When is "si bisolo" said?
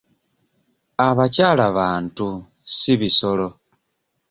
2.75-3.47